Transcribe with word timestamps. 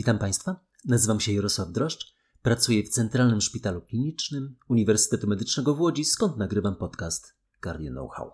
Witam 0.00 0.18
Państwa. 0.18 0.60
Nazywam 0.84 1.20
się 1.20 1.32
Jarosław 1.32 1.72
Droszcz. 1.72 2.14
Pracuję 2.42 2.82
w 2.82 2.88
Centralnym 2.88 3.40
Szpitalu 3.40 3.80
Klinicznym 3.80 4.56
Uniwersytetu 4.68 5.26
Medycznego 5.26 5.74
w 5.74 5.80
Łodzi, 5.80 6.04
skąd 6.04 6.36
nagrywam 6.36 6.76
podcast 6.76 7.34
Cardio 7.64 7.90
Know-how. 7.90 8.30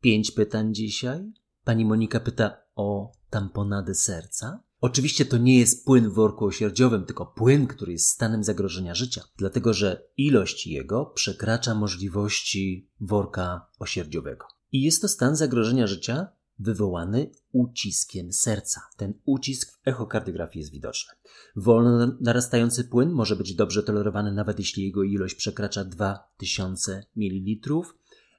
Pięć 0.00 0.30
pytań 0.30 0.74
dzisiaj. 0.74 1.32
Pani 1.64 1.84
Monika 1.84 2.20
pyta 2.20 2.56
o 2.74 3.12
tamponadę 3.30 3.94
serca. 3.94 4.62
Oczywiście 4.80 5.24
to 5.24 5.36
nie 5.36 5.58
jest 5.58 5.84
płyn 5.84 6.10
w 6.10 6.14
worku 6.14 6.44
osierdziowym, 6.44 7.04
tylko 7.04 7.26
płyn, 7.26 7.66
który 7.66 7.92
jest 7.92 8.08
stanem 8.08 8.44
zagrożenia 8.44 8.94
życia, 8.94 9.22
dlatego 9.36 9.74
że 9.74 10.08
ilość 10.16 10.66
jego 10.66 11.06
przekracza 11.06 11.74
możliwości 11.74 12.90
worka 13.00 13.66
osierdziowego. 13.78 14.46
I 14.72 14.82
jest 14.82 15.02
to 15.02 15.08
stan 15.08 15.36
zagrożenia 15.36 15.86
życia 15.86 16.28
wywołany 16.58 17.30
uciskiem 17.52 18.32
serca. 18.32 18.80
Ten 18.96 19.14
ucisk 19.24 19.72
w 19.72 19.88
echokardiografii 19.88 20.60
jest 20.60 20.72
widoczny. 20.72 21.14
Wolno 21.56 22.16
narastający 22.20 22.84
płyn 22.84 23.10
może 23.10 23.36
być 23.36 23.54
dobrze 23.54 23.82
tolerowany 23.82 24.32
nawet 24.32 24.58
jeśli 24.58 24.84
jego 24.84 25.02
ilość 25.02 25.34
przekracza 25.34 25.84
2000 25.84 27.06
ml, 27.16 27.70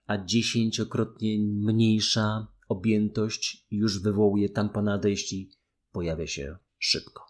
a 0.08 0.26
dziesięciokrotnie 0.26 1.40
mniejsza 1.40 2.48
objętość 2.68 3.68
już 3.72 4.02
wywołuje 4.02 4.50
tamponadę, 4.50 5.10
jeśli 5.10 5.52
pojawia 5.92 6.28
się 6.28 6.58
szybko. 6.78 7.26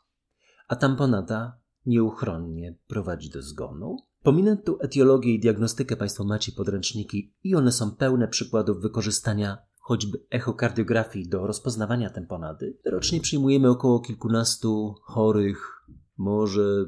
A 0.68 0.76
tamponada 0.76 1.60
nieuchronnie 1.86 2.76
prowadzi 2.88 3.30
do 3.30 3.42
zgonu. 3.42 3.98
Pominę 4.24 4.58
tu 4.58 4.78
etiologię 4.82 5.34
i 5.34 5.40
diagnostykę, 5.40 5.96
Państwo 5.96 6.24
macie 6.24 6.52
podręczniki 6.52 7.34
i 7.44 7.56
one 7.56 7.72
są 7.72 7.96
pełne 7.96 8.28
przykładów 8.28 8.82
wykorzystania 8.82 9.69
choćby 9.90 10.18
echokardiografii 10.30 11.30
do 11.30 11.48
rozpoznawania 11.48 12.10
tamponady. 12.10 12.78
Rocznie 12.86 13.22
przyjmujemy 13.22 13.70
około 13.70 14.00
kilkunastu 14.00 14.96
chorych, 15.02 15.86
może 16.18 16.86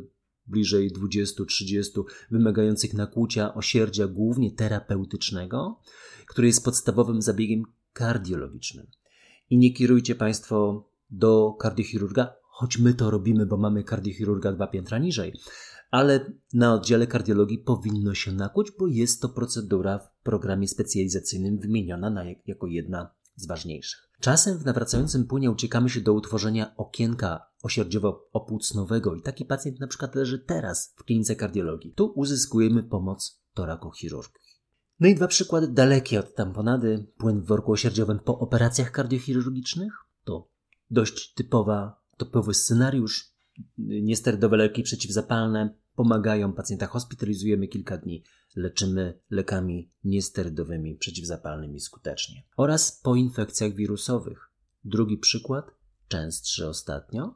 bliżej 0.47 0.91
20-30, 0.91 2.03
wymagających 2.31 2.93
nakłucia 2.93 3.53
osierdzia 3.53 4.07
głównie 4.07 4.51
terapeutycznego, 4.51 5.79
który 6.27 6.47
jest 6.47 6.65
podstawowym 6.65 7.21
zabiegiem 7.21 7.63
kardiologicznym. 7.93 8.87
I 9.49 9.57
nie 9.57 9.73
kierujcie 9.73 10.15
Państwo 10.15 10.89
do 11.09 11.55
kardiochirurga, 11.59 12.33
choć 12.43 12.77
my 12.77 12.93
to 12.93 13.11
robimy, 13.11 13.45
bo 13.45 13.57
mamy 13.57 13.83
kardiochirurga 13.83 14.51
dwa 14.51 14.67
piętra 14.67 14.97
niżej, 14.97 15.33
ale 15.91 16.33
na 16.53 16.73
oddziale 16.73 17.07
kardiologii 17.07 17.57
powinno 17.57 18.13
się 18.13 18.31
nakłuć, 18.31 18.71
bo 18.79 18.87
jest 18.87 19.21
to 19.21 19.29
procedura 19.29 19.99
w 19.99 20.23
programie 20.23 20.67
specjalizacyjnym 20.67 21.59
wymieniona 21.59 22.09
na, 22.09 22.23
jako 22.45 22.67
jedna 22.67 23.09
z 23.35 23.47
ważniejszych. 23.47 24.09
Czasem 24.19 24.57
w 24.57 24.65
nawracającym 24.65 25.27
płynie 25.27 25.51
uciekamy 25.51 25.89
się 25.89 26.01
do 26.01 26.13
utworzenia 26.13 26.75
okienka 26.77 27.45
osierdziowo-opłucnowego 27.63 29.15
i 29.15 29.21
taki 29.21 29.45
pacjent 29.45 29.79
na 29.79 29.87
przykład 29.87 30.15
leży 30.15 30.39
teraz 30.39 30.93
w 30.97 31.03
klinice 31.03 31.35
kardiologii. 31.35 31.93
Tu 31.93 32.05
uzyskujemy 32.05 32.83
pomoc 32.83 33.41
torakochirurgii. 33.53 34.41
No 34.99 35.07
i 35.07 35.15
dwa 35.15 35.27
przykłady 35.27 35.67
dalekie 35.67 36.19
od 36.19 36.35
tamponady. 36.35 37.07
Płyn 37.17 37.41
w 37.41 37.45
worku 37.45 37.71
osierdziowym 37.71 38.19
po 38.19 38.39
operacjach 38.39 38.91
kardiochirurgicznych 38.91 39.93
to 40.23 40.47
dość 40.91 41.33
typowa, 41.33 42.01
typowy 42.17 42.53
scenariusz. 42.53 43.31
Niesterydowe 43.77 44.57
leki 44.57 44.83
przeciwzapalne 44.83 45.80
pomagają 45.95 46.53
pacjenta, 46.53 46.87
hospitalizujemy 46.87 47.67
kilka 47.67 47.97
dni, 47.97 48.23
leczymy 48.55 49.19
lekami 49.29 49.89
niesterydowymi 50.03 50.95
przeciwzapalnymi 50.95 51.79
skutecznie. 51.79 52.43
Oraz 52.57 52.99
po 53.03 53.15
infekcjach 53.15 53.73
wirusowych. 53.73 54.49
Drugi 54.83 55.17
przykład, 55.17 55.65
częstszy 56.07 56.67
ostatnio, 56.67 57.35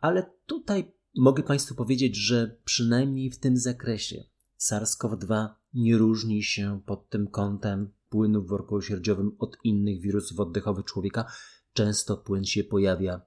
ale 0.00 0.30
tutaj 0.46 0.92
mogę 1.16 1.42
Państwu 1.42 1.74
powiedzieć, 1.74 2.16
że 2.16 2.56
przynajmniej 2.64 3.30
w 3.30 3.38
tym 3.38 3.56
zakresie 3.56 4.24
SARS-CoV-2 4.58 5.48
nie 5.74 5.98
różni 5.98 6.42
się 6.42 6.80
pod 6.86 7.08
tym 7.08 7.26
kątem 7.26 7.92
płynu 8.08 8.42
w 8.42 8.48
worku 8.48 8.74
osierdziowym 8.74 9.36
od 9.38 9.56
innych 9.64 10.00
wirusów 10.00 10.40
oddechowych 10.40 10.84
człowieka. 10.84 11.32
Często 11.72 12.16
płyn 12.16 12.44
się 12.44 12.64
pojawia 12.64 13.20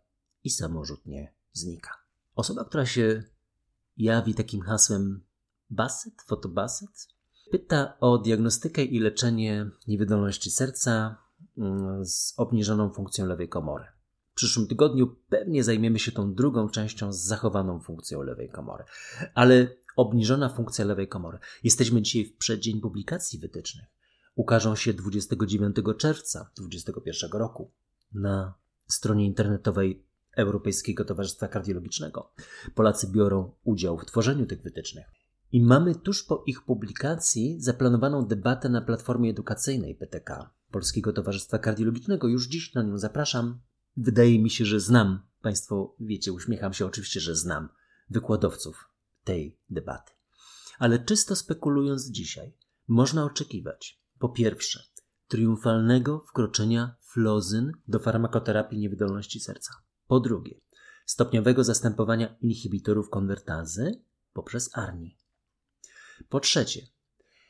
i 0.43 0.49
samorzutnie 0.49 1.33
znika. 1.53 1.89
Osoba, 2.35 2.65
która 2.65 2.85
się 2.85 3.23
jawi 3.99 4.33
takim 4.33 4.61
hasłem 4.61 5.21
Baset, 5.69 6.13
fotobaset, 6.27 7.07
pyta 7.51 7.97
o 7.99 8.17
diagnostykę 8.17 8.83
i 8.83 8.99
leczenie 8.99 9.69
niewydolności 9.87 10.51
serca 10.51 11.17
mm, 11.57 12.05
z 12.05 12.33
obniżoną 12.37 12.89
funkcją 12.89 13.25
lewej 13.25 13.49
komory. 13.49 13.85
W 14.31 14.33
przyszłym 14.33 14.67
tygodniu 14.67 15.15
pewnie 15.29 15.63
zajmiemy 15.63 15.99
się 15.99 16.11
tą 16.11 16.33
drugą 16.33 16.69
częścią 16.69 17.13
z 17.13 17.19
zachowaną 17.19 17.79
funkcją 17.79 18.21
lewej 18.21 18.49
komory. 18.49 18.83
Ale 19.33 19.67
obniżona 19.95 20.49
funkcja 20.49 20.85
lewej 20.85 21.07
komory. 21.07 21.39
Jesteśmy 21.63 22.01
dzisiaj 22.01 22.25
w 22.25 22.37
przeddzień 22.37 22.81
publikacji 22.81 23.39
wytycznych. 23.39 23.85
Ukażą 24.35 24.75
się 24.75 24.93
29 24.93 25.75
czerwca 25.97 26.51
2021 26.57 27.39
roku 27.39 27.71
na 28.13 28.53
stronie 28.87 29.25
internetowej 29.25 30.03
Europejskiego 30.35 31.05
Towarzystwa 31.05 31.47
Kardiologicznego. 31.47 32.33
Polacy 32.75 33.07
biorą 33.11 33.51
udział 33.63 33.97
w 33.97 34.05
tworzeniu 34.05 34.45
tych 34.45 34.61
wytycznych. 34.61 35.05
I 35.51 35.61
mamy 35.61 35.95
tuż 35.95 36.23
po 36.23 36.43
ich 36.47 36.61
publikacji 36.65 37.61
zaplanowaną 37.61 38.25
debatę 38.25 38.69
na 38.69 38.81
platformie 38.81 39.29
edukacyjnej 39.29 39.95
PTK, 39.95 40.49
Polskiego 40.71 41.13
Towarzystwa 41.13 41.59
Kardiologicznego. 41.59 42.27
Już 42.27 42.47
dziś 42.47 42.73
na 42.73 42.83
nią 42.83 42.97
zapraszam. 42.97 43.59
Wydaje 43.97 44.39
mi 44.39 44.49
się, 44.49 44.65
że 44.65 44.79
znam, 44.79 45.19
Państwo 45.41 45.95
wiecie, 45.99 46.33
uśmiecham 46.33 46.73
się 46.73 46.85
oczywiście, 46.85 47.19
że 47.19 47.35
znam 47.35 47.69
wykładowców 48.09 48.89
tej 49.23 49.57
debaty. 49.69 50.11
Ale 50.79 50.99
czysto 50.99 51.35
spekulując 51.35 52.11
dzisiaj, 52.11 52.53
można 52.87 53.25
oczekiwać, 53.25 54.01
po 54.19 54.29
pierwsze, 54.29 54.83
triumfalnego 55.27 56.19
wkroczenia 56.19 56.95
flozyn 57.01 57.71
do 57.87 57.99
farmakoterapii 57.99 58.79
niewydolności 58.79 59.39
serca. 59.39 59.73
Po 60.09 60.19
drugie, 60.19 60.55
stopniowego 61.05 61.63
zastępowania 61.63 62.35
inhibitorów 62.41 63.09
konwertazy 63.09 64.01
poprzez 64.33 64.77
ARNI. 64.77 65.17
Po 66.29 66.39
trzecie, 66.39 66.87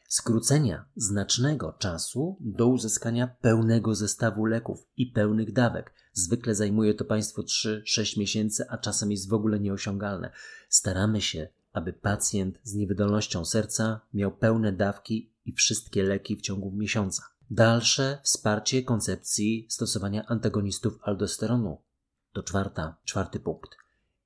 skrócenia 0.07 0.85
znacznego 0.95 1.73
czasu 1.73 2.37
do 2.39 2.67
uzyskania 2.67 3.27
pełnego 3.27 3.95
zestawu 3.95 4.45
leków 4.45 4.87
i 4.97 5.07
pełnych 5.07 5.53
dawek. 5.53 5.93
Zwykle 6.13 6.55
zajmuje 6.55 6.93
to 6.93 7.05
Państwu 7.05 7.41
3-6 7.41 8.19
miesięcy, 8.19 8.65
a 8.69 8.77
czasem 8.77 9.11
jest 9.11 9.29
w 9.29 9.33
ogóle 9.33 9.59
nieosiągalne. 9.59 10.31
Staramy 10.69 11.21
się, 11.21 11.47
aby 11.73 11.93
pacjent 11.93 12.59
z 12.63 12.73
niewydolnością 12.73 13.45
serca 13.45 14.01
miał 14.13 14.37
pełne 14.37 14.73
dawki 14.73 15.33
i 15.45 15.53
wszystkie 15.53 16.03
leki 16.03 16.35
w 16.35 16.41
ciągu 16.41 16.71
miesiąca. 16.71 17.23
Dalsze 17.51 18.19
wsparcie 18.23 18.83
koncepcji 18.83 19.67
stosowania 19.69 20.25
antagonistów 20.25 20.99
aldosteronu. 21.01 21.88
To 22.33 22.43
czwarta, 22.43 22.95
czwarty 23.03 23.39
punkt. 23.39 23.69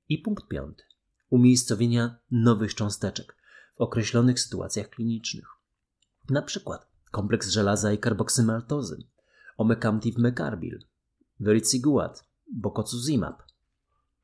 I 0.08 0.18
punkt 0.18 0.48
piąty. 0.48 0.82
Umiejscowienia 1.30 2.18
nowych 2.30 2.74
cząsteczek 2.74 3.36
w 3.76 3.80
określonych 3.80 4.40
sytuacjach 4.40 4.88
klinicznych. 4.88 5.46
Na 6.30 6.42
przykład 6.42 6.88
kompleks 7.10 7.48
żelaza 7.48 7.92
i 7.92 7.98
karboksymaltozy, 7.98 9.04
omecamtiv 9.56 10.16
mecarbil, 10.18 10.78
vericiguat, 11.40 12.24
bococuzimab. 12.52 13.42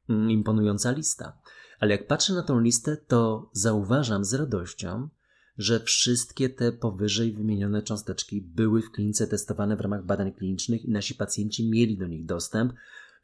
Mm, 0.08 0.30
imponująca 0.30 0.90
lista. 0.90 1.38
Ale 1.80 1.90
jak 1.90 2.06
patrzę 2.06 2.32
na 2.32 2.42
tą 2.42 2.60
listę, 2.60 2.96
to 2.96 3.50
zauważam 3.52 4.24
z 4.24 4.34
radością, 4.34 5.08
że 5.58 5.80
wszystkie 5.80 6.50
te 6.50 6.72
powyżej 6.72 7.32
wymienione 7.32 7.82
cząsteczki 7.82 8.42
były 8.42 8.82
w 8.82 8.90
klinice 8.90 9.26
testowane 9.26 9.76
w 9.76 9.80
ramach 9.80 10.06
badań 10.06 10.32
klinicznych 10.32 10.84
i 10.84 10.90
nasi 10.90 11.14
pacjenci 11.14 11.70
mieli 11.70 11.98
do 11.98 12.06
nich 12.06 12.26
dostęp 12.26 12.72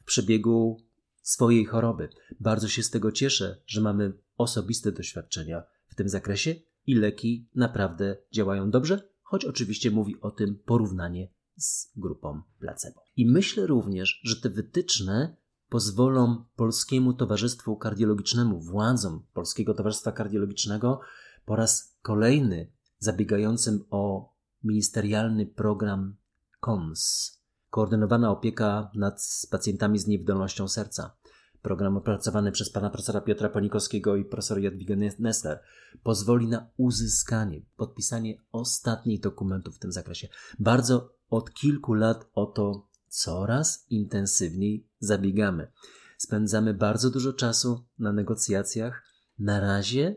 przebiegu 0.07 0.77
swojej 1.23 1.65
choroby. 1.65 2.09
Bardzo 2.41 2.69
się 2.69 2.83
z 2.83 2.91
tego 2.91 3.13
cieszę, 3.13 3.63
że 3.67 3.81
mamy 3.81 4.13
osobiste 4.37 4.93
doświadczenia 4.93 5.63
w 5.87 5.95
tym 5.95 6.09
zakresie 6.09 6.55
i 6.87 6.95
leki 6.95 7.49
naprawdę 7.55 8.17
działają 8.33 8.71
dobrze, 8.71 9.09
choć 9.23 9.45
oczywiście 9.45 9.91
mówi 9.91 10.21
o 10.21 10.31
tym 10.31 10.59
porównanie 10.65 11.29
z 11.57 11.93
grupą 11.97 12.43
placebo. 12.59 13.01
I 13.17 13.27
myślę 13.31 13.67
również, 13.67 14.21
że 14.25 14.37
te 14.37 14.51
wytyczne 14.51 15.37
pozwolą 15.69 16.45
Polskiemu 16.57 17.13
Towarzystwu 17.13 17.77
Kardiologicznemu, 17.77 18.61
władzom 18.61 19.27
Polskiego 19.33 19.75
Towarzystwa 19.75 20.13
Kardiologicznego 20.13 21.01
po 21.45 21.57
raz 21.57 21.99
kolejny 22.03 22.73
zabiegającym 22.99 23.85
o 23.91 24.33
ministerialny 24.65 25.47
program 25.47 26.17
KONS, 26.61 27.36
koordynowana 27.77 28.31
opieka 28.31 28.91
nad 28.95 29.21
pacjentami 29.51 29.99
z 29.99 30.07
niewydolnością 30.07 30.69
serca, 30.69 31.17
program 31.63 31.97
opracowany 31.97 32.53
przez 32.53 32.71
pana 32.71 32.91
profesora 32.91 33.21
Piotra 33.21 33.49
Ponikowskiego 33.49 34.17
i 34.17 34.25
profesora 34.25 34.61
Jadwigę 34.61 34.97
Nessler, 35.19 35.61
pozwoli 36.03 36.49
na 36.49 36.71
uzyskanie, 36.77 37.61
podpisanie 37.77 38.35
ostatnich 38.53 39.21
dokumentów 39.21 39.77
w 39.77 39.79
tym 39.79 39.93
zakresie. 39.93 40.29
Bardzo 40.59 41.15
od 41.31 41.51
kilku 41.51 41.95
lat 41.95 42.31
o 42.35 42.47
to 42.47 42.89
coraz 43.09 43.87
intensywniej 43.91 44.89
zabiegamy. 44.99 45.73
Spędzamy 46.19 46.75
bardzo 46.75 47.11
dużo 47.11 47.33
czasu 47.33 47.85
na 47.99 48.13
negocjacjach. 48.13 49.03
Na 49.39 49.61
razie 49.61 50.17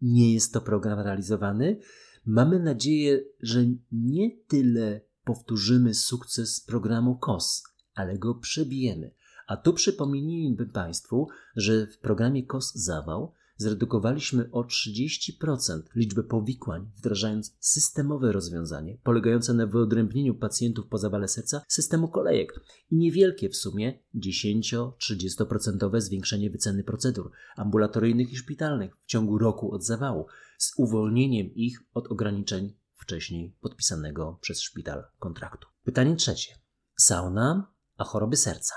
nie 0.00 0.34
jest 0.34 0.52
to 0.52 0.60
program 0.60 1.00
realizowany. 1.00 1.80
Mamy 2.26 2.60
nadzieję, 2.60 3.24
że 3.40 3.64
nie 3.92 4.30
tyle 4.46 5.11
powtórzymy 5.24 5.94
sukces 5.94 6.60
programu 6.60 7.18
KOS, 7.18 7.62
ale 7.94 8.18
go 8.18 8.34
przebijemy. 8.34 9.14
A 9.46 9.56
tu 9.56 9.72
przypomnijmy 9.72 10.66
Państwu, 10.66 11.28
że 11.56 11.86
w 11.86 11.98
programie 11.98 12.46
KOS 12.46 12.74
Zawał 12.74 13.32
zredukowaliśmy 13.56 14.50
o 14.52 14.62
30% 14.62 15.82
liczbę 15.94 16.22
powikłań, 16.22 16.90
wdrażając 16.96 17.56
systemowe 17.60 18.32
rozwiązanie 18.32 18.98
polegające 19.02 19.54
na 19.54 19.66
wyodrębnieniu 19.66 20.34
pacjentów 20.34 20.86
po 20.86 20.98
zawale 20.98 21.28
serca 21.28 21.62
systemu 21.68 22.08
kolejek 22.08 22.60
i 22.90 22.96
niewielkie 22.96 23.48
w 23.48 23.56
sumie 23.56 23.98
10-30% 24.14 26.00
zwiększenie 26.00 26.50
wyceny 26.50 26.84
procedur 26.84 27.30
ambulatoryjnych 27.56 28.32
i 28.32 28.36
szpitalnych 28.36 28.96
w 29.02 29.06
ciągu 29.06 29.38
roku 29.38 29.74
od 29.74 29.84
zawału 29.84 30.26
z 30.58 30.72
uwolnieniem 30.76 31.54
ich 31.54 31.80
od 31.94 32.12
ograniczeń 32.12 32.74
wcześniej 33.02 33.56
podpisanego 33.60 34.38
przez 34.40 34.60
szpital 34.60 35.04
kontraktu. 35.18 35.68
Pytanie 35.84 36.16
trzecie. 36.16 36.54
Sauna, 36.98 37.74
a 37.96 38.04
choroby 38.04 38.36
serca. 38.36 38.74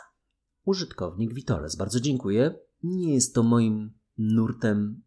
Użytkownik 0.66 1.34
Witoles. 1.34 1.76
Bardzo 1.76 2.00
dziękuję. 2.00 2.60
Nie 2.84 3.14
jest 3.14 3.36
to 3.36 3.44
moim 3.44 4.00
nurtem 4.18 5.04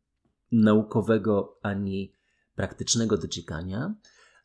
naukowego 0.53 1.59
ani 1.62 2.12
praktycznego 2.55 3.17
dociekania, 3.17 3.94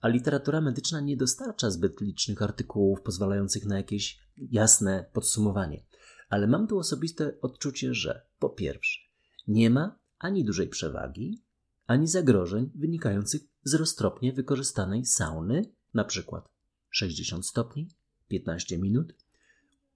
a 0.01 0.07
literatura 0.07 0.61
medyczna 0.61 1.01
nie 1.01 1.17
dostarcza 1.17 1.71
zbyt 1.71 2.01
licznych 2.01 2.41
artykułów 2.41 3.01
pozwalających 3.01 3.65
na 3.65 3.77
jakieś 3.77 4.19
jasne 4.37 5.05
podsumowanie. 5.13 5.85
Ale 6.29 6.47
mam 6.47 6.67
tu 6.67 6.77
osobiste 6.77 7.41
odczucie, 7.41 7.93
że 7.93 8.27
po 8.39 8.49
pierwsze, 8.49 8.99
nie 9.47 9.69
ma 9.69 9.99
ani 10.19 10.45
dużej 10.45 10.67
przewagi, 10.67 11.43
ani 11.87 12.07
zagrożeń 12.07 12.71
wynikających 12.75 13.41
z 13.63 13.73
roztropnie 13.73 14.33
wykorzystanej 14.33 15.05
sauny, 15.05 15.61
na 15.93 16.03
przykład 16.03 16.49
60 16.89 17.45
stopni, 17.45 17.89
15 18.27 18.77
minut, 18.77 19.15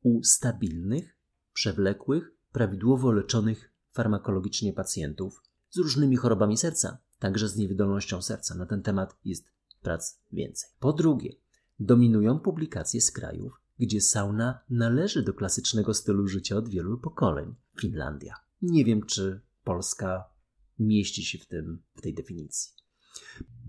u 0.03 0.23
stabilnych, 0.23 1.17
przewlekłych, 1.53 2.31
prawidłowo 2.51 3.11
leczonych 3.11 3.71
farmakologicznie 3.93 4.73
pacjentów 4.73 5.43
z 5.69 5.77
różnymi 5.77 6.15
chorobami 6.15 6.57
serca, 6.57 6.97
także 7.19 7.49
z 7.49 7.55
niewydolnością 7.55 8.21
serca. 8.21 8.55
Na 8.55 8.65
ten 8.65 8.81
temat 8.81 9.17
jest 9.25 9.45
prac 9.81 10.19
więcej. 10.31 10.69
Po 10.79 10.93
drugie, 10.93 11.33
dominują 11.79 12.39
publikacje 12.39 13.01
z 13.01 13.11
krajów, 13.11 13.61
gdzie 13.79 14.01
sauna 14.01 14.59
należy 14.69 15.23
do 15.23 15.33
klasycznego 15.33 15.93
stylu 15.93 16.27
życia 16.27 16.55
od 16.55 16.69
wielu 16.69 16.97
pokoleń. 16.97 17.55
Finlandia. 17.79 18.35
Nie 18.61 18.85
wiem, 18.85 19.05
czy 19.05 19.41
Polska 19.63 20.29
mieści 20.79 21.23
się 21.23 21.37
w, 21.37 21.45
tym, 21.45 21.83
w 21.95 22.01
tej 22.01 22.13
definicji. 22.13 22.71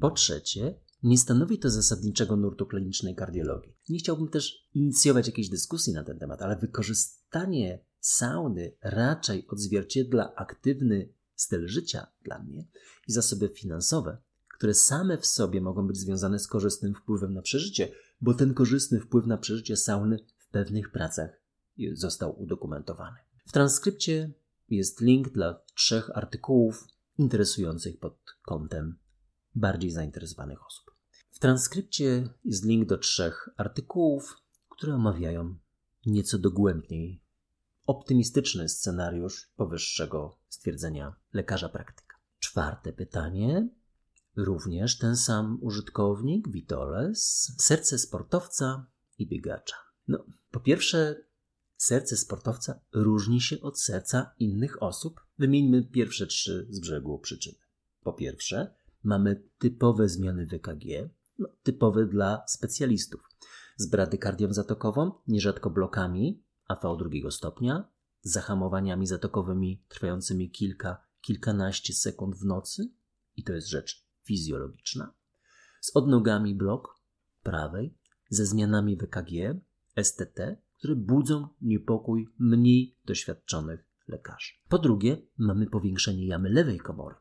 Po 0.00 0.10
trzecie, 0.10 0.80
nie 1.02 1.18
stanowi 1.18 1.58
to 1.58 1.70
zasadniczego 1.70 2.36
nurtu 2.36 2.66
klinicznej 2.66 3.14
kardiologii. 3.14 3.76
Nie 3.88 3.98
chciałbym 3.98 4.28
też 4.28 4.68
inicjować 4.74 5.26
jakiejś 5.26 5.48
dyskusji 5.48 5.92
na 5.92 6.04
ten 6.04 6.18
temat, 6.18 6.42
ale 6.42 6.56
wykorzystanie 6.56 7.84
sauny 8.00 8.72
raczej 8.82 9.46
odzwierciedla 9.48 10.34
aktywny 10.34 11.12
styl 11.34 11.68
życia 11.68 12.06
dla 12.24 12.38
mnie 12.38 12.64
i 13.08 13.12
zasoby 13.12 13.48
finansowe, 13.48 14.18
które 14.54 14.74
same 14.74 15.18
w 15.18 15.26
sobie 15.26 15.60
mogą 15.60 15.86
być 15.86 15.96
związane 15.96 16.38
z 16.38 16.46
korzystnym 16.46 16.94
wpływem 16.94 17.34
na 17.34 17.42
przeżycie, 17.42 17.92
bo 18.20 18.34
ten 18.34 18.54
korzystny 18.54 19.00
wpływ 19.00 19.26
na 19.26 19.38
przeżycie 19.38 19.76
sauny 19.76 20.18
w 20.38 20.48
pewnych 20.48 20.92
pracach 20.92 21.30
został 21.92 22.42
udokumentowany. 22.42 23.16
W 23.46 23.52
transkrypcie 23.52 24.32
jest 24.68 25.00
link 25.00 25.28
dla 25.28 25.60
trzech 25.74 26.10
artykułów 26.14 26.84
interesujących 27.18 27.98
pod 27.98 28.18
kątem 28.42 28.98
bardziej 29.58 29.90
zainteresowanych 29.90 30.66
osób. 30.66 30.84
W 31.31 31.38
transkrypcie 31.38 32.28
jest 32.44 32.64
link 32.64 32.88
do 32.88 32.99
trzech 32.99 33.49
artykułów, 33.56 34.37
które 34.69 34.94
omawiają 34.94 35.58
nieco 36.06 36.38
dogłębniej 36.38 37.22
optymistyczny 37.87 38.69
scenariusz 38.69 39.52
powyższego 39.56 40.38
stwierdzenia 40.49 41.16
lekarza 41.32 41.69
praktyka. 41.69 42.16
Czwarte 42.38 42.93
pytanie. 42.93 43.69
Również 44.37 44.99
ten 44.99 45.16
sam 45.16 45.58
użytkownik, 45.60 46.49
Witoles, 46.49 47.52
serce 47.58 47.99
sportowca 47.99 48.87
i 49.19 49.26
biegacza. 49.26 49.76
No, 50.08 50.25
po 50.50 50.60
pierwsze, 50.60 51.16
serce 51.76 52.16
sportowca 52.16 52.81
różni 52.93 53.40
się 53.40 53.60
od 53.60 53.81
serca 53.81 54.34
innych 54.38 54.82
osób. 54.82 55.20
Wymieńmy 55.38 55.82
pierwsze 55.82 56.26
trzy 56.26 56.66
z 56.70 56.81
brzegu 56.81 57.19
przyczyny. 57.19 57.58
Po 58.02 58.12
pierwsze, 58.12 58.75
mamy 59.04 59.42
typowe 59.58 60.08
zmiany 60.08 60.46
w 60.46 60.54
EKG, 60.54 61.10
no, 61.38 61.48
typowe 61.62 62.06
dla 62.06 62.42
specjalistów, 62.46 63.20
z 63.76 63.86
bradykardią 63.86 64.52
zatokową, 64.52 65.12
nierzadko 65.26 65.70
blokami 65.70 66.42
AV 66.68 66.96
drugiego 66.98 67.30
stopnia, 67.30 67.88
zahamowaniami 68.22 69.06
zatokowymi 69.06 69.84
trwającymi 69.88 70.50
kilka, 70.50 71.06
kilkanaście 71.20 71.94
sekund 71.94 72.36
w 72.36 72.44
nocy, 72.44 72.92
i 73.36 73.44
to 73.44 73.52
jest 73.52 73.68
rzecz 73.68 74.08
fizjologiczna, 74.24 75.14
z 75.80 75.96
odnogami 75.96 76.54
blok 76.54 77.00
prawej, 77.42 77.94
ze 78.30 78.46
zmianami 78.46 78.96
w 78.96 79.02
EKG, 79.02 79.60
STT, 80.02 80.56
które 80.78 80.96
budzą 80.96 81.48
niepokój 81.60 82.28
mniej 82.38 82.96
doświadczonych 83.04 83.84
lekarzy. 84.08 84.52
Po 84.68 84.78
drugie, 84.78 85.22
mamy 85.38 85.66
powiększenie 85.66 86.26
jamy 86.26 86.50
lewej 86.50 86.78
komory. 86.78 87.16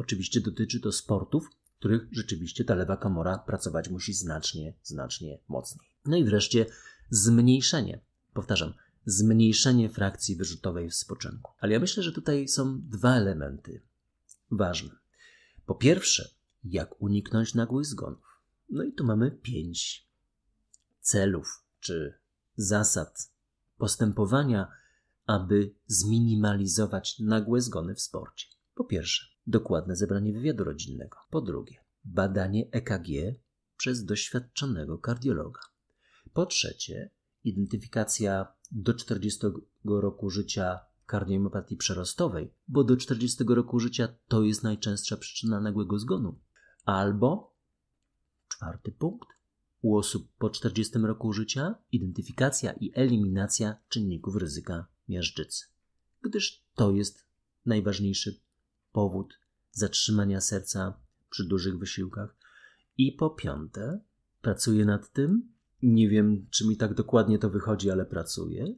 Oczywiście 0.00 0.40
dotyczy 0.40 0.80
to 0.80 0.92
sportów, 0.92 1.46
w 1.46 1.78
których 1.78 2.08
rzeczywiście 2.12 2.64
ta 2.64 2.74
lewa 2.74 2.96
komora 2.96 3.38
pracować 3.38 3.88
musi 3.88 4.12
znacznie, 4.14 4.74
znacznie 4.82 5.38
mocniej. 5.48 5.90
No 6.06 6.16
i 6.16 6.24
wreszcie 6.24 6.66
zmniejszenie 7.10 8.00
powtarzam, 8.32 8.74
zmniejszenie 9.04 9.88
frakcji 9.90 10.36
wyrzutowej 10.36 10.90
w 10.90 10.94
spoczynku. 10.94 11.52
Ale 11.58 11.72
ja 11.72 11.80
myślę, 11.80 12.02
że 12.02 12.12
tutaj 12.12 12.48
są 12.48 12.80
dwa 12.82 13.16
elementy 13.16 13.82
ważne. 14.50 14.90
Po 15.66 15.74
pierwsze, 15.74 16.30
jak 16.64 17.02
uniknąć 17.02 17.54
nagłych 17.54 17.86
zgonów. 17.86 18.40
No 18.70 18.82
i 18.82 18.92
tu 18.92 19.04
mamy 19.04 19.30
pięć 19.30 20.08
celów 21.00 21.64
czy 21.80 22.18
zasad 22.56 23.32
postępowania, 23.78 24.72
aby 25.26 25.74
zminimalizować 25.86 27.18
nagłe 27.18 27.60
zgony 27.60 27.94
w 27.94 28.00
sporcie. 28.00 28.46
Po 28.74 28.84
pierwsze, 28.84 29.29
dokładne 29.46 29.96
zebranie 29.96 30.32
wywiadu 30.32 30.64
rodzinnego. 30.64 31.18
Po 31.30 31.40
drugie, 31.40 31.76
badanie 32.04 32.70
EKG 32.70 33.08
przez 33.76 34.04
doświadczonego 34.04 34.98
kardiologa. 34.98 35.60
Po 36.32 36.46
trzecie, 36.46 37.10
identyfikacja 37.44 38.52
do 38.70 38.94
40 38.94 39.46
roku 39.84 40.30
życia 40.30 40.80
kardiomyopatii 41.06 41.76
przerostowej, 41.76 42.54
bo 42.68 42.84
do 42.84 42.96
40 42.96 43.44
roku 43.48 43.80
życia 43.80 44.08
to 44.28 44.42
jest 44.42 44.62
najczęstsza 44.62 45.16
przyczyna 45.16 45.60
nagłego 45.60 45.98
zgonu. 45.98 46.38
Albo 46.84 47.56
czwarty 48.48 48.92
punkt, 48.92 49.28
u 49.82 49.96
osób 49.96 50.28
po 50.38 50.50
40 50.50 50.98
roku 50.98 51.32
życia 51.32 51.74
identyfikacja 51.92 52.72
i 52.72 52.92
eliminacja 52.94 53.76
czynników 53.88 54.36
ryzyka 54.36 54.86
miażdżycy, 55.08 55.66
gdyż 56.22 56.64
to 56.74 56.90
jest 56.90 57.26
najważniejszy 57.66 58.40
powód 58.92 59.38
zatrzymania 59.70 60.40
serca 60.40 61.00
przy 61.30 61.44
dużych 61.44 61.78
wysiłkach. 61.78 62.36
I 62.98 63.12
po 63.12 63.30
piąte, 63.30 64.00
pracuję 64.42 64.84
nad 64.84 65.12
tym, 65.12 65.52
nie 65.82 66.08
wiem, 66.08 66.46
czy 66.50 66.66
mi 66.66 66.76
tak 66.76 66.94
dokładnie 66.94 67.38
to 67.38 67.50
wychodzi, 67.50 67.90
ale 67.90 68.06
pracuję. 68.06 68.74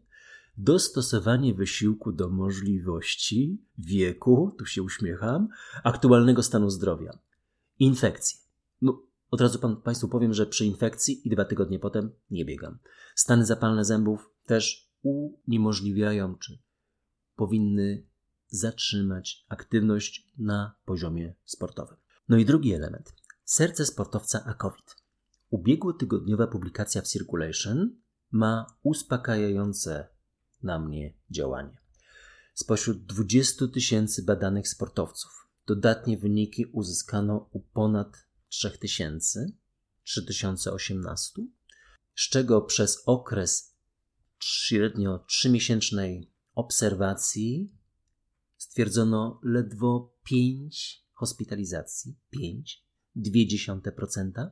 Dostosowanie 0.56 1.54
wysiłku 1.54 2.12
do 2.12 2.30
możliwości, 2.30 3.62
wieku, 3.78 4.54
tu 4.58 4.66
się 4.66 4.82
uśmiecham, 4.82 5.48
aktualnego 5.84 6.42
stanu 6.42 6.70
zdrowia. 6.70 7.18
Infekcje. 7.78 8.40
No, 8.82 9.02
od 9.30 9.40
razu 9.40 9.58
pan, 9.58 9.76
Państwu 9.76 10.08
powiem, 10.08 10.34
że 10.34 10.46
przy 10.46 10.66
infekcji 10.66 11.28
i 11.28 11.30
dwa 11.30 11.44
tygodnie 11.44 11.78
potem 11.78 12.10
nie 12.30 12.44
biegam. 12.44 12.78
Stany 13.14 13.46
zapalne 13.46 13.84
zębów 13.84 14.30
też 14.46 14.92
uniemożliwiają, 15.02 16.34
czy 16.38 16.58
powinny 17.36 18.06
zatrzymać 18.52 19.44
aktywność 19.48 20.30
na 20.38 20.74
poziomie 20.84 21.34
sportowym. 21.44 21.96
No 22.28 22.36
i 22.36 22.44
drugi 22.44 22.74
element. 22.74 23.14
Serce 23.44 23.86
sportowca 23.86 24.44
a 24.44 24.54
COVID. 24.54 24.96
Ubiegłotygodniowa 25.50 26.46
publikacja 26.46 27.02
w 27.02 27.08
Circulation 27.08 27.96
ma 28.30 28.66
uspokajające 28.82 30.08
na 30.62 30.78
mnie 30.78 31.14
działanie. 31.30 31.78
Spośród 32.54 33.06
20 33.06 33.68
tysięcy 33.68 34.22
badanych 34.22 34.68
sportowców 34.68 35.48
dodatnie 35.66 36.18
wyniki 36.18 36.66
uzyskano 36.66 37.48
u 37.52 37.60
ponad 37.60 38.26
3000, 38.48 39.46
3018, 40.02 41.42
z 42.16 42.28
czego 42.28 42.62
przez 42.62 43.02
okres 43.06 43.76
średnio 44.38 45.24
3-miesięcznej 45.28 46.26
obserwacji 46.54 47.72
stwierdzono 48.62 49.40
ledwo 49.42 50.14
5 50.24 51.06
hospitalizacji, 51.12 52.18
5,2%, 53.16 54.50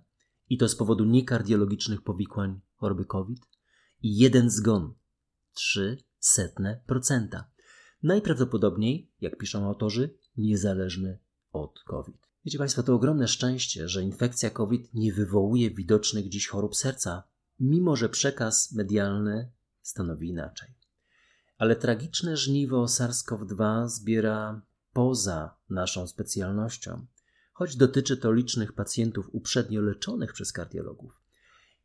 i 0.48 0.58
to 0.58 0.68
z 0.68 0.76
powodu 0.76 1.04
niekardiologicznych 1.04 2.02
powikłań 2.02 2.60
choroby 2.74 3.04
COVID, 3.04 3.40
i 4.02 4.16
jeden 4.16 4.50
zgon, 4.50 4.94
0,03%. 5.76 7.44
Najprawdopodobniej, 8.02 9.12
jak 9.20 9.38
piszą 9.38 9.66
autorzy, 9.66 10.18
niezależny 10.36 11.18
od 11.52 11.82
COVID. 11.86 12.16
Wiecie 12.44 12.58
Państwo, 12.58 12.82
to 12.82 12.94
ogromne 12.94 13.28
szczęście, 13.28 13.88
że 13.88 14.02
infekcja 14.02 14.50
COVID 14.50 14.94
nie 14.94 15.12
wywołuje 15.12 15.70
widocznych 15.70 16.28
dziś 16.28 16.48
chorób 16.48 16.76
serca, 16.76 17.22
mimo 17.60 17.96
że 17.96 18.08
przekaz 18.08 18.72
medialny 18.72 19.52
stanowi 19.82 20.28
inaczej. 20.28 20.79
Ale 21.60 21.76
tragiczne 21.76 22.36
żniwo 22.36 22.84
SARS-CoV-2 22.84 23.88
zbiera 23.88 24.62
poza 24.92 25.56
naszą 25.70 26.06
specjalnością, 26.06 27.06
choć 27.52 27.76
dotyczy 27.76 28.16
to 28.16 28.32
licznych 28.32 28.72
pacjentów 28.72 29.28
uprzednio 29.32 29.80
leczonych 29.80 30.32
przez 30.32 30.52
kardiologów. 30.52 31.12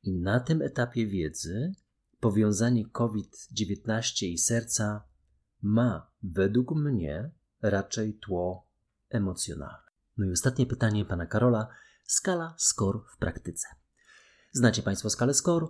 I 0.04 0.12
na 0.14 0.40
tym 0.40 0.62
etapie 0.62 1.08
wiedzy 1.08 1.74
powiązanie 2.20 2.90
COVID-19 2.90 4.26
i 4.26 4.38
serca 4.38 5.04
ma, 5.62 6.12
według 6.24 6.76
mnie, 6.76 7.32
raczej 7.62 8.14
tło 8.14 8.68
emocjonalne. 9.10 9.92
No 10.18 10.26
i 10.26 10.32
ostatnie 10.32 10.66
pytanie 10.66 11.06
pana 11.06 11.26
Karola. 11.26 11.68
Skala 12.04 12.56
SCORE 12.58 13.00
w 13.14 13.18
praktyce. 13.18 13.68
Znacie 14.52 14.84
Państwo 14.84 15.10
skalę 15.10 15.34
SCORE? 15.34 15.68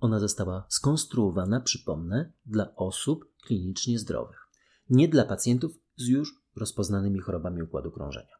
Ona 0.00 0.20
została 0.20 0.66
skonstruowana, 0.68 1.60
przypomnę, 1.60 2.32
dla 2.46 2.74
osób 2.74 3.32
klinicznie 3.46 3.98
zdrowych, 3.98 4.48
nie 4.90 5.08
dla 5.08 5.24
pacjentów 5.24 5.72
z 5.96 6.06
już 6.06 6.42
rozpoznanymi 6.56 7.20
chorobami 7.20 7.62
układu 7.62 7.90
krążenia. 7.90 8.38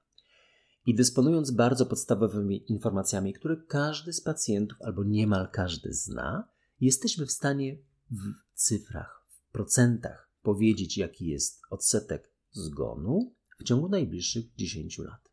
I 0.87 0.95
dysponując 0.95 1.51
bardzo 1.51 1.87
podstawowymi 1.87 2.73
informacjami, 2.73 3.33
które 3.33 3.57
każdy 3.57 4.13
z 4.13 4.21
pacjentów 4.21 4.79
albo 4.83 5.05
niemal 5.05 5.49
każdy 5.53 5.93
zna, 5.93 6.49
jesteśmy 6.81 7.27
w 7.27 7.33
stanie 7.33 7.79
w 8.11 8.55
cyfrach, 8.55 9.27
w 9.29 9.53
procentach 9.53 10.31
powiedzieć, 10.43 10.99
jaki 10.99 11.27
jest 11.27 11.61
odsetek 11.71 12.33
zgonu 12.51 13.35
w 13.59 13.65
ciągu 13.65 13.89
najbliższych 13.89 14.55
10 14.55 14.99
lat. 14.99 15.29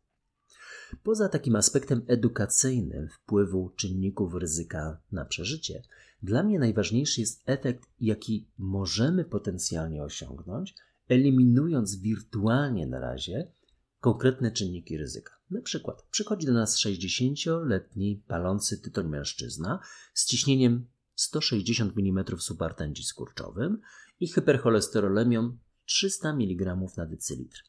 Poza 1.02 1.28
takim 1.28 1.56
aspektem 1.56 2.02
edukacyjnym 2.06 3.08
wpływu 3.08 3.70
czynników 3.76 4.34
ryzyka 4.34 5.00
na 5.12 5.24
przeżycie, 5.24 5.82
dla 6.22 6.42
mnie 6.42 6.58
najważniejszy 6.58 7.20
jest 7.20 7.42
efekt, 7.46 7.88
jaki 8.00 8.48
możemy 8.58 9.24
potencjalnie 9.24 10.02
osiągnąć, 10.02 10.74
eliminując 11.08 11.96
wirtualnie 11.96 12.86
na 12.86 12.98
razie 12.98 13.52
konkretne 14.00 14.52
czynniki 14.52 14.98
ryzyka. 14.98 15.36
Na 15.50 15.60
przykład 15.60 16.02
przychodzi 16.10 16.46
do 16.46 16.52
nas 16.52 16.78
60-letni 16.78 18.22
palący 18.26 18.78
tytoń 18.78 19.08
mężczyzna 19.08 19.80
z 20.14 20.26
ciśnieniem 20.26 20.86
160 21.14 21.92
mm 21.98 22.24
subartędzi 22.38 23.04
skurczowym 23.04 23.80
i 24.20 24.28
hypercholesterolemią 24.28 25.58
300 25.84 26.30
mg 26.30 26.76
na 26.96 27.06
decylitr. 27.06 27.64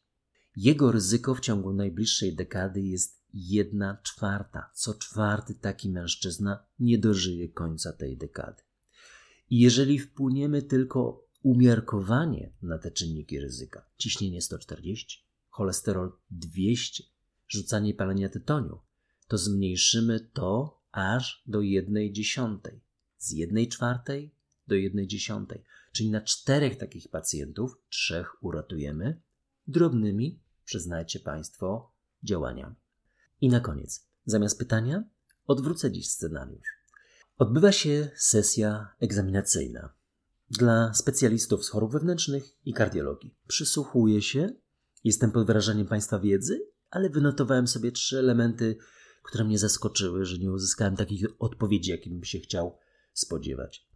Jego 0.55 0.91
ryzyko 0.91 1.35
w 1.35 1.39
ciągu 1.39 1.73
najbliższej 1.73 2.35
dekady 2.35 2.81
jest 2.81 3.16
1 3.33 3.97
czwarta. 4.03 4.69
Co 4.73 4.93
czwarty 4.93 5.55
taki 5.55 5.89
mężczyzna 5.89 6.63
nie 6.79 6.97
dożyje 6.97 7.49
końca 7.49 7.93
tej 7.93 8.17
dekady. 8.17 8.63
I 9.49 9.59
jeżeli 9.59 9.99
wpłyniemy 9.99 10.61
tylko 10.61 11.27
umiarkowanie 11.43 12.53
na 12.61 12.77
te 12.77 12.91
czynniki 12.91 13.39
ryzyka, 13.39 13.85
ciśnienie 13.97 14.41
140, 14.41 15.25
cholesterol 15.49 16.11
200, 16.31 17.03
rzucanie 17.47 17.93
palenia 17.93 18.29
tytoniu, 18.29 18.79
to 19.27 19.37
zmniejszymy 19.37 20.19
to 20.19 20.81
aż 20.91 21.43
do 21.47 21.61
1 21.61 22.13
dziesiątej. 22.13 22.81
Z 23.17 23.31
1 23.31 23.67
czwartej 23.67 24.35
do 24.67 24.75
1 24.75 25.09
dziesiątej. 25.09 25.63
Czyli 25.91 26.09
na 26.09 26.21
czterech 26.21 26.77
takich 26.77 27.09
pacjentów, 27.09 27.77
trzech 27.89 28.43
uratujemy 28.43 29.21
drobnymi, 29.67 30.39
przyznajcie 30.65 31.19
Państwo, 31.19 31.91
działaniami. 32.23 32.75
I 33.41 33.49
na 33.49 33.59
koniec, 33.59 34.07
zamiast 34.25 34.59
pytania, 34.59 35.03
odwrócę 35.47 35.91
dziś 35.91 36.09
scenariusz. 36.09 36.67
Odbywa 37.37 37.71
się 37.71 38.09
sesja 38.15 38.95
egzaminacyjna 38.99 39.93
dla 40.49 40.93
specjalistów 40.93 41.65
z 41.65 41.69
chorób 41.69 41.91
wewnętrznych 41.91 42.43
i 42.65 42.73
kardiologii. 42.73 43.35
Przysłuchuję 43.47 44.21
się, 44.21 44.53
jestem 45.03 45.31
pod 45.31 45.47
wrażeniem 45.47 45.87
Państwa 45.87 46.19
wiedzy, 46.19 46.67
ale 46.89 47.09
wynotowałem 47.09 47.67
sobie 47.67 47.91
trzy 47.91 48.19
elementy, 48.19 48.77
które 49.23 49.43
mnie 49.43 49.59
zaskoczyły, 49.59 50.25
że 50.25 50.37
nie 50.37 50.51
uzyskałem 50.51 50.95
takich 50.95 51.25
odpowiedzi, 51.39 51.91
jakim 51.91 52.13
bym 52.13 52.23
się 52.23 52.39
chciał 52.39 52.77
spodziewać. 53.13 53.87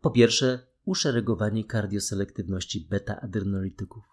Po 0.00 0.10
pierwsze, 0.10 0.66
uszeregowanie 0.84 1.64
kardioselektywności 1.64 2.88
beta-adrenolityków. 2.90 4.11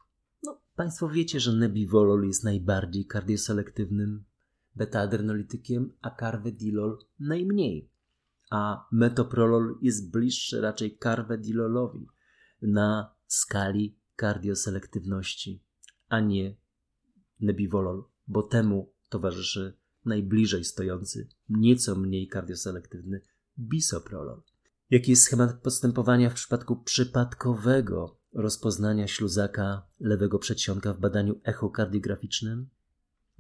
Państwo 0.80 1.10
wiecie, 1.10 1.40
że 1.40 1.54
nebivolol 1.54 2.28
jest 2.28 2.44
najbardziej 2.44 3.06
kardioselektywnym 3.06 4.24
beta-adrenolitykiem, 4.76 5.90
a 6.02 6.16
carvedilol 6.20 6.98
najmniej. 7.20 7.92
A 8.52 8.88
metoprolol 8.92 9.78
jest 9.82 10.12
bliższy 10.12 10.62
raczej 10.62 10.98
carvedilolowi 11.04 12.08
na 12.62 13.16
skali 13.28 14.00
kardioselektywności, 14.16 15.64
a 16.10 16.20
nie 16.20 16.56
nebivolol, 17.40 18.04
bo 18.28 18.44
temu 18.44 18.94
towarzyszy 19.10 19.78
najbliżej 20.06 20.64
stojący, 20.64 21.28
nieco 21.50 21.96
mniej 21.96 22.28
kardioselektywny 22.28 23.22
bisoprolol. 23.60 24.42
Jaki 24.90 25.12
jest 25.12 25.24
schemat 25.24 25.62
postępowania 25.62 26.30
w 26.30 26.34
przypadku 26.34 26.76
przypadkowego 26.84 28.19
rozpoznania 28.34 29.08
śluzaka 29.08 29.88
lewego 30.00 30.40
przedsionka 30.40 30.94
w 30.94 31.00
badaniu 31.00 31.40
echokardiograficznym? 31.44 32.70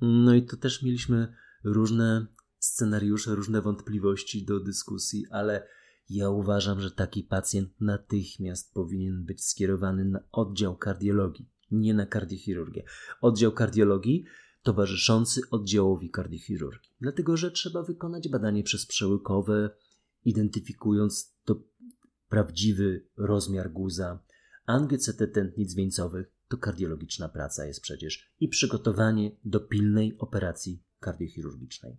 No 0.01 0.33
i 0.33 0.45
tu 0.45 0.57
też 0.57 0.83
mieliśmy 0.83 1.33
różne 1.63 2.27
scenariusze, 2.59 3.35
różne 3.35 3.61
wątpliwości 3.61 4.45
do 4.45 4.59
dyskusji, 4.59 5.25
ale 5.31 5.67
ja 6.09 6.29
uważam, 6.29 6.81
że 6.81 6.91
taki 6.91 7.23
pacjent 7.23 7.81
natychmiast 7.81 8.73
powinien 8.73 9.25
być 9.25 9.45
skierowany 9.45 10.05
na 10.05 10.19
oddział 10.31 10.77
kardiologii, 10.77 11.49
nie 11.71 11.93
na 11.93 12.05
kardiochirurgię. 12.05 12.83
Oddział 13.21 13.51
kardiologii 13.51 14.25
towarzyszący 14.63 15.41
oddziałowi 15.51 16.09
kardiochirurgii, 16.09 16.91
dlatego 17.01 17.37
że 17.37 17.51
trzeba 17.51 17.83
wykonać 17.83 18.29
badanie 18.29 18.63
przez 18.63 18.85
przełykowe, 18.85 19.69
identyfikując 20.25 21.35
to 21.45 21.63
prawdziwy 22.29 23.05
rozmiar 23.17 23.71
guza, 23.71 24.19
angioCT 24.69 25.33
tętnic 25.33 25.73
wieńcowych, 25.73 26.31
to 26.47 26.57
kardiologiczna 26.57 27.29
praca 27.29 27.65
jest 27.65 27.81
przecież 27.81 28.33
i 28.39 28.47
przygotowanie 28.47 29.31
do 29.45 29.59
pilnej 29.59 30.17
operacji 30.17 30.83
kardiochirurgicznej. 30.99 31.97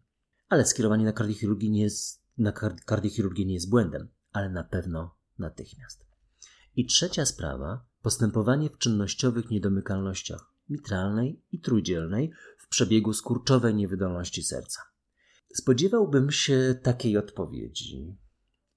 Ale 0.49 0.65
skierowanie 0.65 1.05
na 1.05 1.13
kardiochirurgię 1.13 1.71
nie 1.71 1.83
jest, 1.83 2.23
na 2.39 2.53
kardiochirurgię 2.87 3.45
nie 3.45 3.55
jest 3.55 3.71
błędem, 3.71 4.09
ale 4.33 4.51
na 4.51 4.65
pewno 4.65 5.15
natychmiast. 5.39 6.07
I 6.77 6.87
trzecia 6.87 7.27
sprawa, 7.27 7.87
postępowanie 8.03 8.71
w 8.71 8.79
czynnościowych 8.79 9.51
niedomykalnościach 9.51 10.55
mitralnej 10.69 11.43
i 11.53 11.61
trójdzielnej 11.61 12.33
w 12.59 12.69
przebiegu 12.69 13.13
skurczowej 13.13 13.75
niewydolności 13.75 14.43
serca. 14.43 14.81
Spodziewałbym 15.55 16.31
się 16.31 16.75
takiej 16.83 17.17
odpowiedzi. 17.17 18.17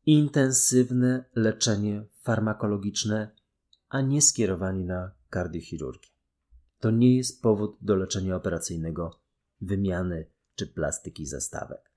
Intensywne 0.05 1.25
leczenie 1.35 2.05
farmakologiczne, 2.21 3.35
a 3.93 4.01
nie 4.01 4.21
skierowanie 4.21 4.85
na 4.85 5.11
kardiochirurgię. 5.29 6.09
To 6.79 6.91
nie 6.91 7.17
jest 7.17 7.41
powód 7.41 7.77
do 7.81 7.95
leczenia 7.95 8.35
operacyjnego, 8.35 9.21
wymiany 9.61 10.29
czy 10.55 10.67
plastyki 10.67 11.25
zastawek. 11.25 11.91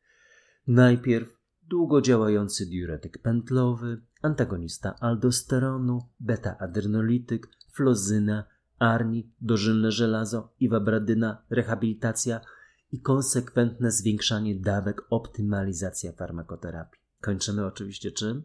Najpierw 0.67 1.29
długodziałający 1.62 2.67
diuretyk 2.67 3.19
pętlowy, 3.23 4.03
antagonista 4.23 4.95
aldosteronu, 5.00 6.09
beta-adrenolityk, 6.21 7.49
flozyna, 7.73 8.45
arni, 8.79 9.33
dożylne 9.41 9.93
żelazo, 9.93 10.55
iwabradyna, 10.61 11.43
rehabilitacja– 11.50 12.41
i 12.93 13.00
konsekwentne 13.00 13.91
zwiększanie 13.91 14.61
dawek, 14.61 15.03
optymalizacja 15.11 16.12
farmakoterapii. 16.12 17.00
Kończymy 17.21 17.67
oczywiście 17.67 18.12
czym? 18.12 18.43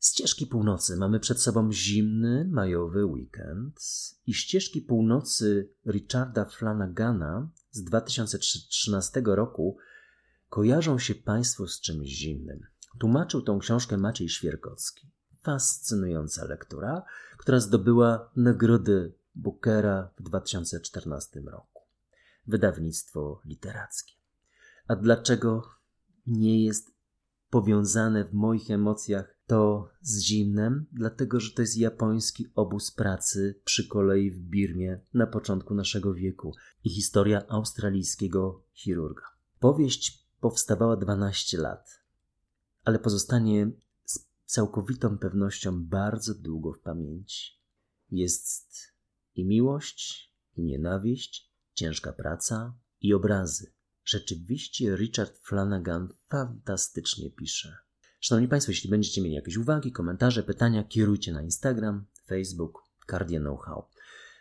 Ścieżki 0.00 0.46
północy. 0.46 0.96
Mamy 0.96 1.20
przed 1.20 1.40
sobą 1.40 1.72
zimny, 1.72 2.48
majowy 2.50 3.04
weekend 3.04 3.80
i 4.26 4.34
ścieżki 4.34 4.82
północy 4.82 5.70
Richarda 5.86 6.44
Flanagana 6.44 7.50
z 7.70 7.84
2013 7.84 9.22
roku 9.24 9.76
kojarzą 10.48 10.98
się 10.98 11.14
Państwu 11.14 11.66
z 11.66 11.80
czymś 11.80 12.08
zimnym. 12.08 12.60
Tłumaczył 12.98 13.42
tą 13.42 13.58
książkę 13.58 13.96
Maciej 13.96 14.28
Świerkowski. 14.28 15.10
fascynująca 15.42 16.44
lektura, 16.44 17.02
która 17.38 17.60
zdobyła 17.60 18.30
nagrodę 18.36 19.10
Bookera 19.34 20.10
w 20.18 20.22
2014 20.22 21.40
roku. 21.40 21.82
Wydawnictwo 22.46 23.40
literackie. 23.44 24.12
A 24.88 24.96
dlaczego 24.96 25.62
nie 26.26 26.64
jest 26.64 26.90
powiązane 27.50 28.24
w 28.24 28.32
moich 28.32 28.70
emocjach 28.70 29.39
to 29.50 29.88
z 30.00 30.20
zimnem? 30.20 30.86
Dlatego, 30.92 31.40
że 31.40 31.50
to 31.50 31.62
jest 31.62 31.76
japoński 31.76 32.46
obóz 32.54 32.90
pracy 32.90 33.60
przy 33.64 33.88
kolei 33.88 34.30
w 34.30 34.38
Birmie 34.38 35.00
na 35.14 35.26
początku 35.26 35.74
naszego 35.74 36.14
wieku 36.14 36.54
i 36.84 36.90
historia 36.90 37.48
australijskiego 37.48 38.64
chirurga. 38.72 39.22
Powieść 39.60 40.26
powstawała 40.40 40.96
12 40.96 41.58
lat, 41.58 42.00
ale 42.84 42.98
pozostanie 42.98 43.70
z 44.04 44.26
całkowitą 44.46 45.18
pewnością 45.18 45.84
bardzo 45.84 46.34
długo 46.34 46.72
w 46.72 46.80
pamięci. 46.80 47.60
Jest 48.10 48.92
i 49.34 49.44
miłość, 49.44 50.32
i 50.56 50.62
nienawiść, 50.62 51.50
ciężka 51.74 52.12
praca 52.12 52.74
i 53.00 53.14
obrazy. 53.14 53.72
Rzeczywiście 54.04 54.96
Richard 54.96 55.38
Flanagan 55.42 56.08
fantastycznie 56.28 57.30
pisze. 57.30 57.89
Szanowni 58.20 58.48
Państwo, 58.48 58.72
jeśli 58.72 58.90
będziecie 58.90 59.22
mieli 59.22 59.34
jakieś 59.34 59.56
uwagi, 59.56 59.92
komentarze, 59.92 60.42
pytania, 60.42 60.84
kierujcie 60.84 61.32
na 61.32 61.42
Instagram, 61.42 62.06
Facebook, 62.26 62.82
Cardia 63.10 63.40
Know-how. 63.40 63.88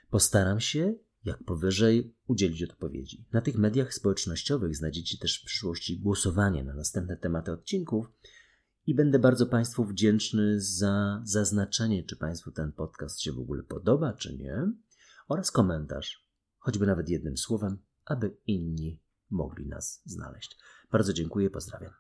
Postaram 0.10 0.60
się, 0.60 0.96
jak 1.26 1.44
powyżej, 1.44 2.16
udzielić 2.28 2.64
odpowiedzi. 2.64 3.26
Na 3.32 3.42
tych 3.42 3.56
mediach 3.56 3.94
społecznościowych 3.94 4.76
znajdziecie 4.76 5.18
też 5.18 5.42
w 5.42 5.46
przyszłości 5.46 6.00
głosowanie 6.00 6.64
na 6.64 6.74
następne 6.74 7.18
tematy 7.18 7.52
odcinków 7.52 8.06
i 8.86 8.96
będę 8.96 9.20
bardzo 9.20 9.46
Państwu 9.46 9.86
wdzięczny 9.86 10.62
za 10.62 11.22
zaznaczenie, 11.26 12.04
czy 12.04 12.16
Państwu 12.18 12.52
ten 12.52 12.72
podcast 12.72 13.22
się 13.22 13.32
w 13.32 13.40
ogóle 13.40 13.64
podoba, 13.64 14.14
czy 14.14 14.38
nie, 14.38 14.72
oraz 15.28 15.52
komentarz, 15.52 16.28
choćby 16.58 16.88
nawet 16.88 17.10
jednym 17.10 17.38
słowem, 17.38 17.78
aby 18.06 18.38
inni 18.48 19.02
mogli 19.30 19.68
nas 19.68 20.02
znaleźć. 20.06 20.58
Bardzo 20.92 21.14
dziękuję, 21.14 21.50
pozdrawiam. 21.50 21.94